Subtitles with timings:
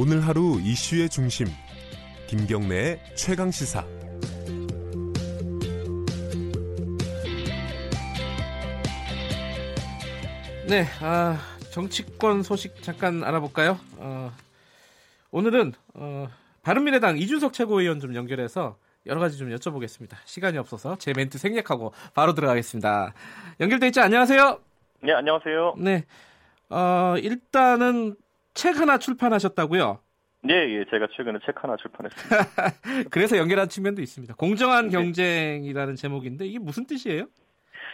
[0.00, 1.48] 오늘 하루 이슈의 중심
[2.28, 3.84] 김경래의 최강 시사
[10.68, 11.36] 네, 아,
[11.72, 13.76] 정치권 소식 잠깐 알아볼까요?
[13.96, 14.30] 어,
[15.32, 16.28] 오늘은 어,
[16.62, 18.76] 바른미래당 이준석 최고위원 좀 연결해서
[19.06, 20.14] 여러 가지 좀 여쭤보겠습니다.
[20.26, 23.14] 시간이 없어서 제 멘트 생략하고 바로 들어가겠습니다.
[23.58, 24.02] 연결돼 있죠?
[24.02, 24.60] 안녕하세요.
[25.00, 25.74] 네, 안녕하세요.
[25.78, 26.04] 네,
[26.70, 28.14] 어, 일단은
[28.58, 30.00] 책 하나 출판하셨다고요?
[30.42, 33.06] 네, 예, 제가 최근에 책 하나 출판했습니다.
[33.10, 34.34] 그래서 연결한 측면도 있습니다.
[34.34, 37.26] 공정한 경쟁이라는 제목인데 이게 무슨 뜻이에요?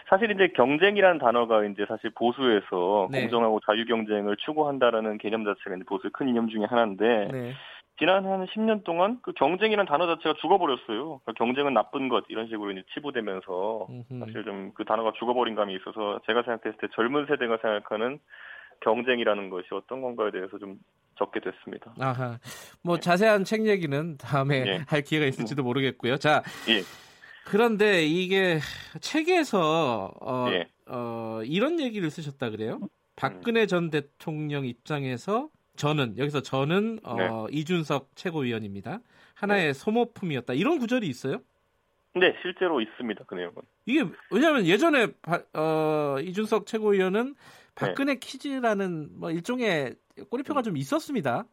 [0.09, 3.21] 사실 이제 경쟁이라는 단어가 이제 사실 보수에서 네.
[3.21, 7.53] 공정하고 자유 경쟁을 추구한다라는 개념 자체가 이제 보수의 큰 이념 중에 하나인데 네.
[7.99, 11.21] 지난 한 10년 동안 그 경쟁이라는 단어 자체가 죽어버렸어요.
[11.23, 14.19] 그러니까 경쟁은 나쁜 것 이런 식으로 이제 치부되면서 음흠.
[14.25, 18.19] 사실 좀 그 단어가 죽어버린 감이 있어서 제가 생각했을 때 젊은 세대가 생각하는
[18.81, 20.77] 경쟁이라는 것이 어떤 건가에 대해서 좀
[21.17, 21.93] 적게 됐습니다.
[21.99, 22.39] 아하.
[22.83, 24.83] 뭐 자세한 책 얘기는 다음에 네.
[24.87, 26.17] 할 기회가 있을지도 모르겠고요.
[26.17, 26.81] 자, 예,
[27.45, 28.59] 그런데 이게
[28.99, 30.67] 책에서 어, 예.
[30.87, 32.79] 어, 이런 얘기를 쓰셨다 그래요?
[33.15, 37.29] 박근혜 전 대통령 입장에서 저는 여기서 저는 어, 네.
[37.57, 38.99] 이준석 최고위원입니다.
[39.35, 40.53] 하나의 소모품이었다.
[40.53, 41.41] 이런 구절이 있어요?
[42.15, 43.25] 네, 실제로 있습니다.
[43.27, 43.55] 그 내용은.
[43.85, 47.41] 이게 왜냐하면 예전에 바- 어, 이준석 최고위원은 네.
[47.75, 49.95] 박근혜 퀴즈라는 뭐 일종의
[50.29, 51.45] 꼬리표가 좀 있었습니다.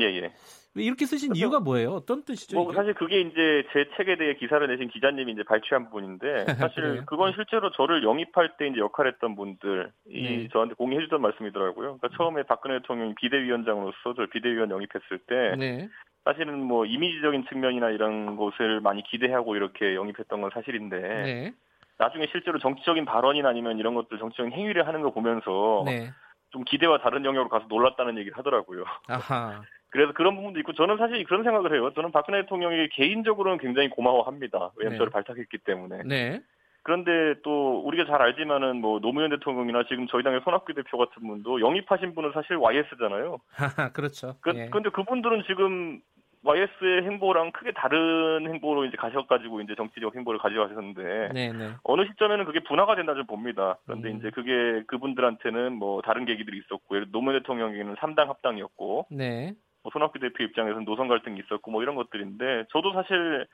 [0.00, 0.32] 예, 예.
[0.74, 1.90] 왜 이렇게 쓰신 그래서- 이유가 뭐예요?
[1.92, 2.56] 어떤 뜻이죠?
[2.56, 2.76] 뭐 이게?
[2.76, 7.02] 사실 그게 이제 제 책에 대해 기사를 내신 기자님이 이제 발췌한 부분인데 사실 그래요?
[7.06, 10.48] 그건 실제로 저를 영입할 때 이제 역할했던 분들이 네.
[10.52, 11.98] 저한테 공유해 주던 말씀이더라고요.
[11.98, 15.88] 그러니까 처음에 박근혜 대통령이 비대위원장으로서 저를 비대위원 영입했을 때 네.
[16.24, 21.54] 사실은 뭐 이미지적인 측면이나 이런 것을 많이 기대하고 이렇게 영입했던 건 사실인데 네.
[21.98, 26.10] 나중에 실제로 정치적인 발언이나 아니면 이런 것들 정치적인 행위를 하는 거 보면서 네.
[26.50, 28.84] 좀 기대와 다른 영역으로 가서 놀랐다는 얘기를 하더라고요.
[29.08, 29.62] 아하.
[29.90, 31.90] 그래서 그런 부분도 있고 저는 사실 그런 생각을 해요.
[31.94, 34.72] 저는 박근혜 대통령이 개인적으로는 굉장히 고마워합니다.
[34.76, 34.98] 왜냐하면 네.
[34.98, 36.02] 저를 발탁했기 때문에.
[36.04, 36.42] 네.
[36.82, 41.60] 그런데 또 우리가 잘 알지만은 뭐 노무현 대통령이나 지금 저희 당의 손학규 대표 같은 분도
[41.60, 43.38] 영입하신 분은 사실 YS잖아요.
[43.92, 44.36] 그렇죠.
[44.40, 44.68] 그, 예.
[44.70, 46.00] 근데 그분들은 지금
[46.44, 51.70] YS의 행보랑 크게 다른 행보로 이제 가셔가지고 이제 정치적 행보를 가져가셨는데 네, 네.
[51.82, 53.76] 어느 시점에는 그게 분화가 된다 좀 봅니다.
[53.84, 54.18] 그런데 음.
[54.18, 59.54] 이제 그게 그분들한테는 뭐 다른 계기들이 있었고 예를 노무현 대통령에게는 3당 합당이었고 네.
[59.82, 63.46] 뭐 손학규 대표 입장에서는 노선 갈등이 있었고 뭐 이런 것들인데 저도 사실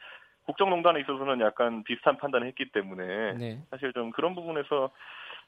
[0.47, 3.59] 국정농단에 있어서는 약간 비슷한 판단을 했기 때문에 네.
[3.71, 4.91] 사실 좀 그런 부분에서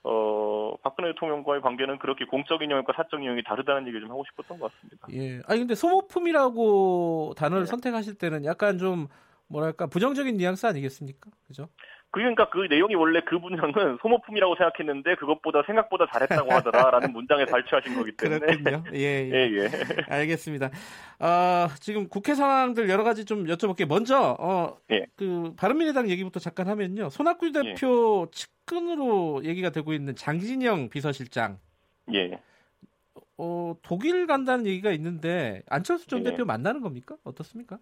[0.03, 4.73] 어 박근혜 대통령과의 관계는 그렇게 공적인 영역과 사적 영역이 다르다는 얘기를 좀 하고 싶었던 것
[4.73, 5.09] 같습니다.
[5.13, 5.41] 예.
[5.47, 7.71] 아니 근데 소모품이라고 단어를 네.
[7.71, 9.09] 선택하실 때는 약간 좀
[9.49, 11.31] 뭐랄까 부정적인 뉘앙스 아니겠습니까?
[11.47, 11.69] 그죠?
[12.11, 13.59] 그러니까 그 내용이 원래 그분은
[14.01, 18.85] 소모품이라고 생각했는데 그것보다 생각보다 잘했다고 하더라라는 문장에 발췌하신 거기 때문에 그렇군요.
[18.95, 19.31] 예, 예.
[19.37, 19.69] 예, 예.
[20.09, 20.71] 알겠습니다.
[21.19, 23.87] 아, 지금 국회 상황들 여러 가지 좀 여쭤볼게요.
[23.87, 25.05] 먼저 어, 예.
[25.17, 27.11] 그 바른미래당 얘기부터 잠깐 하면요.
[27.11, 27.53] 손학규 예.
[27.53, 31.59] 대표 측 근으로 얘기가 되고 있는 장진영 비서실장
[32.15, 32.41] 예.
[33.39, 36.25] 어, 독일 간다는 얘기가 있는데 안철수 전 예.
[36.31, 37.17] 대표 만나는 겁니까?
[37.25, 37.79] 어떻습니까?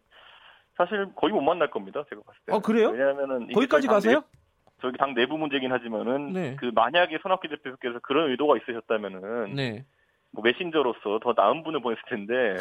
[0.77, 2.05] 사실 거의 못 만날 겁니다.
[2.09, 2.53] 제가 봤을 때.
[2.53, 2.91] 어, 그래요?
[2.91, 4.21] 왜냐하면은 이게 거기까지 가세요?
[4.21, 4.39] 내-
[4.83, 6.57] 저기 당 내부 문제긴 하지만은 네.
[6.57, 9.87] 그 만약에 손학규 대표께서 그런 의도가 있으셨다면은 네.
[10.33, 12.57] 뭐 메신저로서 더 나은 분을 보냈을 텐데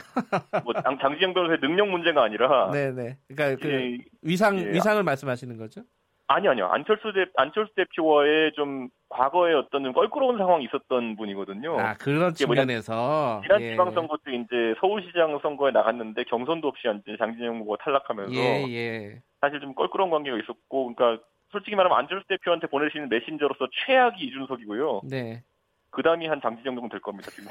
[0.63, 3.17] 뭐 장, 장지영 변호사의 능력 문제가 아니라 네, 네.
[3.27, 4.71] 그러니까 그 예, 위상 예.
[4.71, 5.81] 위상을 말씀하시는 거죠?
[6.27, 11.79] 아니 아니요 안철수 대 안철수 대표와의 좀 과거에 어떤 좀 껄끄러운 상황이 있었던 분이거든요.
[11.79, 13.71] 아, 그런 측면에서 지난 예.
[13.71, 19.21] 지방선거 때 이제 서울시장 선거에 나갔는데 경선도 없이 이제 장진영 후보가 탈락하면서 예, 예.
[19.41, 25.01] 사실 좀 껄끄러운 관계가 있었고 그러니까 솔직히 말하면 안철수 대표한테 보내시는 메신저로서 최악이 이준석이고요.
[25.09, 25.43] 네.
[25.91, 27.29] 그 다음이 한 장진영 정도 될 겁니다.
[27.29, 27.49] 지금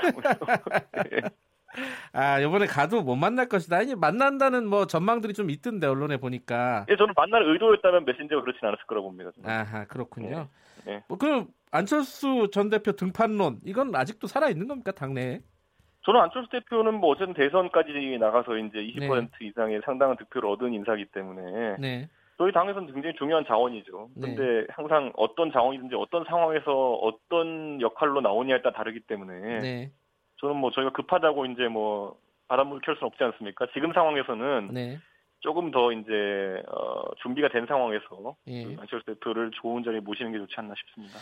[1.12, 1.20] 예.
[2.12, 3.78] 아, 이번에 가도 못 만날 것이다.
[3.78, 6.86] 아니, 만난다는 뭐 전망들이 좀 있던데, 언론에 보니까.
[6.90, 9.30] 예, 저는 만날 의도였다면 메신저가 그렇진 않았을 거라고 봅니다.
[9.36, 9.48] 저는.
[9.48, 10.48] 아하, 그렇군요.
[10.84, 11.04] 네, 네.
[11.08, 15.40] 뭐, 그럼, 안철수 전 대표 등판론, 이건 아직도 살아있는 겁니까, 당내에?
[16.04, 21.76] 저는 안철수 대표는 뭐 어쨌든 대선까지 나가서 이제 20% 이상의 상당한 득표를 얻은 인사기 때문에
[21.78, 22.08] 네.
[22.38, 24.10] 저희 당에서는 굉장히 중요한 자원이죠.
[24.20, 29.92] 근데 항상 어떤 자원이든지 어떤 상황에서 어떤 역할로 나오냐에 따라 다르기 때문에 네.
[30.42, 32.18] 저는 뭐 저희가 급하다고 이제 뭐
[32.48, 33.66] 바람을 켤 수는 없지 않습니까?
[33.72, 34.98] 지금 상황에서는 네.
[35.38, 38.64] 조금 더 이제 어, 준비가 된 상황에서 예.
[38.64, 41.18] 그 안철수 대표를 좋은 자리에 모시는 게 좋지 않나 싶습니다.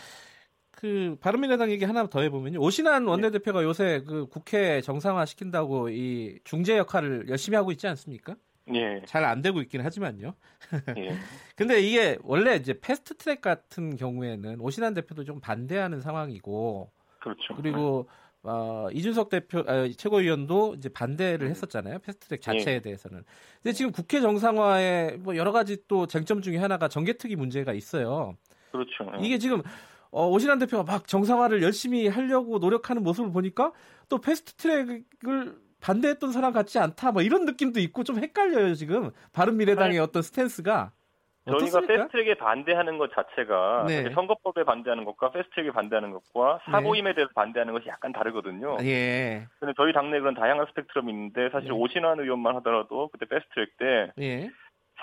[0.71, 2.59] 그, 바른미래당 얘기 하나 더 해보면요.
[2.59, 8.35] 오신환 원내대표가 요새 그 국회 정상화 시킨다고 이 중재 역할을 열심히 하고 있지 않습니까?
[8.73, 10.33] 예, 잘 안 되고 있긴 하지만요.
[10.97, 11.11] 예,
[11.55, 16.89] 근데 이게 원래 이제 패스트 트랙 같은 경우에는 오신환 대표도 좀 반대하는 상황이고
[17.19, 17.55] 그렇죠.
[17.55, 18.07] 그리고
[18.43, 21.99] 어, 이준석 대표 아, 최고위원도 이제 반대를 했었잖아요.
[21.99, 22.81] 패스트트랙 자체에 예.
[22.81, 23.23] 대해서는.
[23.61, 28.35] 근데 지금 국회 정상화에 뭐 여러 가지 또 쟁점 중에 하나가 정개특위 문제가 있어요.
[28.71, 29.11] 그렇죠.
[29.19, 29.25] 예.
[29.25, 29.61] 이게 지금
[30.09, 33.71] 어, 오신환 대표가 막 정상화를 열심히 하려고 노력하는 모습을 보니까
[34.09, 35.03] 또 패스트트랙을
[35.79, 37.11] 반대했던 사람 같지 않다.
[37.11, 40.91] 뭐 이런 느낌도 있고 좀 헷갈려요 지금 바른 미래당의 어떤 스탠스가.
[41.45, 41.87] 저희가 어떻습니까?
[41.87, 44.09] 패스트트랙에 반대하는 것 자체가 네.
[44.11, 48.77] 선거법에 반대하는 것과 패스트트랙에 반대하는 것과 사보임에 대해서 반대하는 것이 약간 다르거든요.
[48.81, 49.47] 예.
[49.59, 51.73] 근데 저희 당내 그런 다양한 스펙트럼이 있는데 사실 네.
[51.75, 54.51] 오신환 의원만 하더라도 그때 패스트트랙 때 예.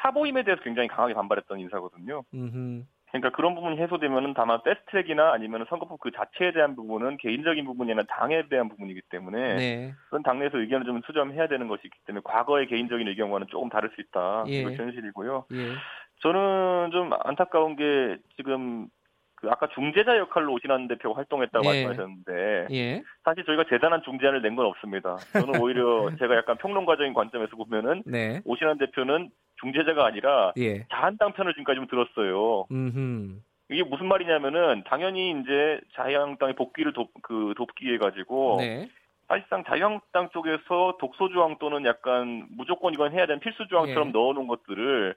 [0.00, 2.22] 사보임에 대해서 굉장히 강하게 반발했던 인사거든요.
[2.32, 2.84] 음흠.
[3.10, 8.06] 그러니까 그런 부분이 해소되면은 다만 패스트트랙이나 아니면 선거법 그 자체에 대한 부분은 개인적인 부분이 아니라
[8.06, 9.94] 당에 대한 부분이기 때문에 네.
[10.04, 14.00] 그건 당내에서 의견을 좀 수렴해야 되는 것이 있기 때문에 과거의 개인적인 의견과는 조금 다를 수
[14.02, 14.44] 있다.
[14.48, 14.60] 예.
[14.60, 15.46] 이것이 현실이고요.
[15.52, 15.72] 예.
[16.20, 18.88] 저는 좀 안타까운 게 지금
[19.36, 21.84] 그 아까 중재자 역할로 오신환 대표가 활동했다고 예.
[21.84, 23.02] 말씀하셨는데 예.
[23.24, 25.16] 사실 저희가 대단한 중재안을 낸 건 없습니다.
[25.32, 28.40] 저는 오히려 제가 약간 평론가적인 관점에서 보면은 네.
[28.44, 29.30] 오신환 대표는
[29.60, 30.84] 중재자가 아니라 예.
[30.90, 32.66] 자한당 편을 지금까지 좀 들었어요.
[32.70, 33.36] 음흠.
[33.70, 38.88] 이게 무슨 말이냐면은 당연히 이제 자유한국당의 복귀를 돕, 그 돕기 위해 가지고 네.
[39.28, 44.12] 사실상 자유한국당 쪽에서 독소 조항 또는 약간 무조건 이건 해야 되는 필수 조항처럼 예.
[44.12, 45.14] 넣어놓은 것들을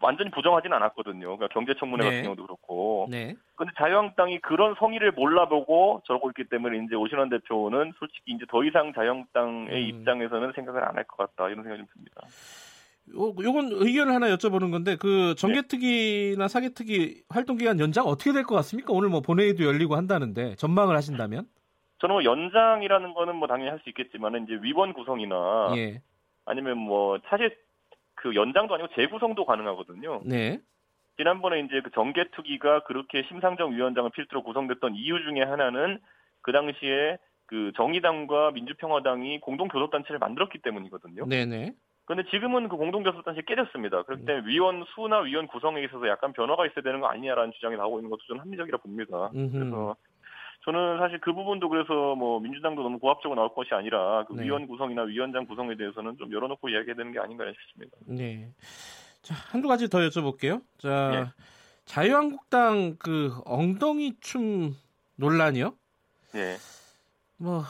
[0.00, 1.36] 완전히 부정하진 않았거든요.
[1.36, 2.10] 그러니까 경제청문회 네.
[2.10, 3.06] 같은 경우도 그렇고.
[3.10, 3.34] 네.
[3.54, 8.92] 근데 자유한국당이 그런 성의를 몰라보고 저러고 있기 때문에 이제 오신환 대표는 솔직히 이제 더 이상
[8.94, 9.88] 자유한국당의 음.
[9.88, 12.22] 입장에서는 생각을 안 할 것 같다 이런 생각이 좀 듭니다.
[13.14, 18.56] 요, 요건 의견을 하나 여쭤보는 건데 그 정개특위나 사개특위 활동 기간 연장 어떻게 될 것
[18.56, 18.92] 같습니까?
[18.92, 21.46] 오늘 뭐 본회의도 열리고 한다는데 전망을 하신다면?
[22.00, 26.02] 저는 뭐 연장이라는 거는 뭐 당연히 할 수 있겠지만 이제 위원 구성이나 예.
[26.44, 27.56] 아니면 뭐 사실
[28.26, 30.22] 그 연장도 아니고 재구성도 가능하거든요.
[30.24, 30.58] 네.
[31.16, 36.00] 지난번에 이제 그 정개특위가 그렇게 심상정 위원장을 필두로 구성됐던 이유 중에 하나는
[36.42, 41.26] 그 당시에 그 정의당과 민주평화당이 공동 교섭단체를 만들었기 때문이거든요.
[41.26, 41.74] 네네.
[42.04, 44.02] 그런데 지금은 그 공동 교섭단체 깨졌습니다.
[44.02, 44.26] 그렇기 음.
[44.26, 48.10] 때문에 위원 수나 위원 구성에 있어서 약간 변화가 있어야 되는 거 아니냐라는 주장이 나오고 있는
[48.10, 49.30] 것도 저는 합리적이라 봅니다.
[49.34, 49.52] 음흠.
[49.52, 49.96] 그래서
[50.66, 54.44] 저는 사실 그 부분도 그래서 뭐 민주당도 너무 고압적으로 나올 것이 아니라 그 네.
[54.44, 57.96] 위원 구성이나 위원장 구성에 대해서는 좀 열어놓고 이야기해야 되는 게 아닌가 싶습니다.
[58.04, 58.50] 네.
[59.22, 60.60] 자, 한두 가지 더 여쭤볼게요.
[60.78, 61.42] 자, 예.
[61.84, 64.74] 자유한국당 그 엉덩이 춤
[65.14, 65.72] 논란이요?
[66.34, 66.56] 예.
[67.38, 67.62] 뭐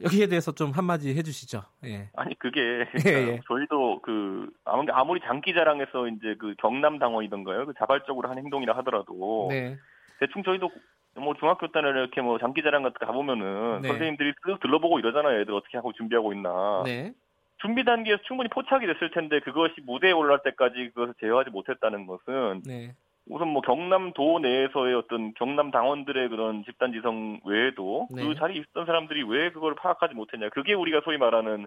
[0.00, 1.62] 여기에 대해서 좀 한마디 해주시죠.
[1.86, 2.08] 예.
[2.14, 2.60] 아니 그게
[3.04, 3.40] 예, 예.
[3.48, 9.76] 저희도 그 아무리 아무리 장기자랑에서 이제 그 경남 당원이던가요, 그 자발적으로 한 행동이라 하더라도 네.
[10.20, 10.70] 대충 저희도
[11.16, 13.88] 뭐 중학교 때는 이렇게 뭐 장기자랑 같은 거 가보면은 네.
[13.88, 15.40] 선생님들이 쓱 들러보고 이러잖아요.
[15.40, 16.82] 애들 어떻게 하고 준비하고 있나.
[16.84, 17.12] 네.
[17.58, 22.94] 준비 단계에서 충분히 포착이 됐을 텐데 그것이 무대에 올라갈 때까지 그것을 제어하지 못했다는 것은 네.
[23.26, 28.22] 우선 뭐 경남도 내에서의 어떤 경남 당원들의 그런 집단 지성 외에도 네.
[28.22, 30.50] 그 자리에 있었던 사람들이 왜 그걸 파악하지 못했냐.
[30.50, 31.66] 그게 우리가 소위 말하는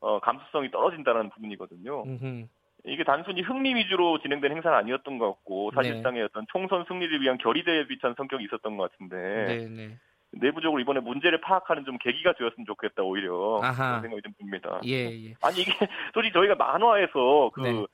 [0.00, 2.02] 어, 감수성이 떨어진다는 부분이거든요.
[2.04, 2.46] 음흠.
[2.84, 7.86] 이게 단순히 흥미 위주로 진행된 행사는 아니었던 것 같고 사실상의 어떤 총선 승리를 위한 결의대에
[7.86, 9.98] 비찬 성격이 있었던 것 같은데 네, 네.
[10.32, 14.00] 내부적으로 이번에 문제를 파악하는 좀 계기가 되었으면 좋겠다 오히려 아하.
[14.00, 14.80] 그런 생각이 좀 듭니다.
[14.86, 15.34] 예, 예.
[15.42, 15.72] 아니 이게
[16.14, 17.86] 솔직히 저희가 만화에서 그 네.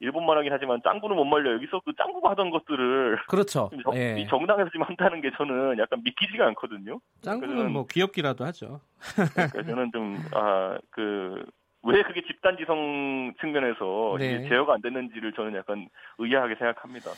[0.00, 3.70] 일본 만화긴 하지만 짱구는 못 말려 여기서 그 짱구가 하던 것들을 그렇죠.
[3.84, 4.16] 정, 예.
[4.18, 7.00] 이 정당에서 지금 한다는 게 저는 약간 믿기지가 않거든요.
[7.22, 8.80] 짱구는 뭐 귀엽기라도 하죠.
[9.14, 11.44] 그러니까 저는 좀아그
[11.84, 14.48] 왜 그게 집단지성 측면에서 네.
[14.48, 15.88] 제어가 안 됐는지를 저는 약간
[16.18, 17.10] 의아하게 생각합니다.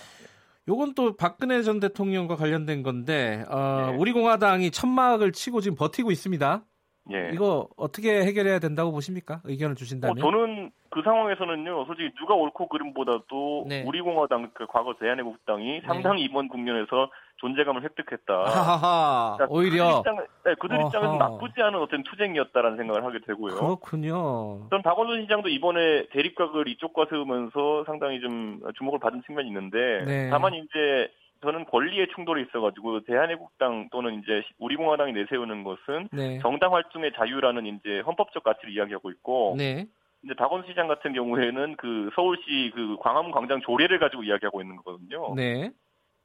[0.69, 3.97] 요건 또 박근혜 전 대통령과 관련된 건데 어, 예.
[3.97, 6.65] 우리 공화당이 천막을 치고 지금 버티고 있습니다.
[7.13, 7.31] 예.
[7.33, 9.41] 이거 어떻게 해결해야 된다고 보십니까?
[9.45, 10.17] 의견을 어, 주신다면.
[10.19, 13.85] 저는 그 상황에서는요, 솔직히 누가 옳고 그름보다도 네.
[13.87, 18.35] 우리 공화당, 그 과거 대한애국당이 상당히 이번 국면에서 존재감을 획득했다.
[18.45, 19.37] 하하하.
[19.37, 21.17] 그러니까 오히려 그들, 입장, 네, 그들 입장에서.
[21.17, 23.57] 나쁘지 않은 어떤 투쟁이었다라는 생각을 하게 되고요.
[23.57, 24.69] 그렇군요.
[24.71, 30.31] 전 박원순 시장도 이번에 대립각을 이쪽과 세우면서 상당히 좀 주목을 받은 측면이 있는데 네.
[30.31, 31.11] 다만 이제
[31.43, 36.39] 저는 권리의 충돌이 있어가지고 대한애국당 또는 이제 우리공화당이 내세우는 것은 네.
[36.41, 39.87] 정당 활동의 자유라는 이제 헌법적 가치를 이야기하고 있고 네.
[40.25, 45.35] 이제 박원순 시장 같은 경우에는 그 서울시 그 광화문 광장 조례를 가지고 이야기하고 있는 거거든요.
[45.35, 45.71] 네.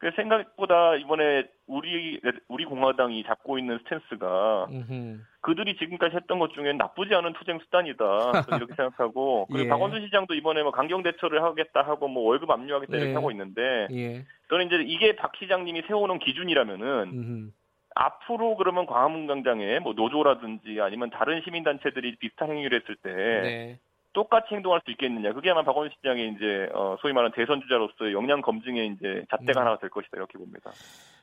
[0.01, 5.19] 그 생각보다 이번에 우리 우리 공화당이 잡고 있는 stance가 음흠.
[5.41, 8.05] 그들이 지금까지 했던 것 중에 나쁘지 않은 투쟁 수단이다.
[8.47, 9.69] 이렇게 생각하고 그리고 예.
[9.69, 13.13] 박원순 시장도 이번에 뭐 강경 대처를 하겠다 하고 뭐 월급 압류하겠다 이렇게 예.
[13.13, 14.25] 하고 있는데 예.
[14.49, 17.51] 저는 이제 이게 박 시장님이 세워놓은 기준이라면은 음흠.
[17.93, 23.79] 앞으로 그러면 광화문 광장에 뭐 노조라든지 아니면 다른 시민단체들이 비슷한 행위를 했을 때 네.
[24.13, 25.33] 똑같이 행동할 수 있겠느냐.
[25.33, 29.61] 그게 아마 박원순 시장의 이제 어, 소위 말하는 대선 주자로서의 역량 검증의 이제 잣대가 음.
[29.61, 30.71] 하나가 될 것이다 이렇게 봅니다.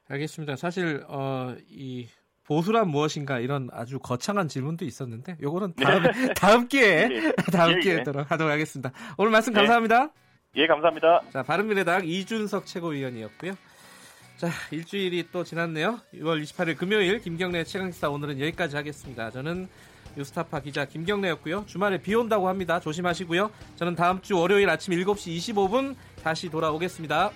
[0.09, 0.57] 알겠습니다.
[0.57, 2.07] 사실 어, 이
[2.47, 6.03] 보수란 무엇인가 이런 아주 거창한 질문도 있었는데 요거는 다음
[6.35, 7.33] 다음 기회에 예.
[7.53, 8.03] 다음 예, 기회에 예.
[8.05, 8.91] 또 하도록 하겠습니다.
[9.19, 9.61] 오늘 말씀 네.
[9.61, 10.09] 감사합니다.
[10.57, 11.23] 예, 감사합니다.
[11.31, 13.53] 자, 바른미래당 이준석 최고위원이었고요.
[14.39, 15.99] 자, 일주일이 또 지났네요.
[16.15, 19.31] 6월 28일 금요일 김경래 최강시사 오늘은 여기까지 하겠습니다.
[19.31, 19.69] 저는
[20.17, 21.65] 뉴스타파 기자 김경래였고요.
[21.67, 22.81] 주말에 비 온다고 합니다.
[22.81, 23.51] 조심하시고요.
[23.77, 27.31] 저는 다음 주 월요일 아침 7시 25분 다시 돌아오겠습니다.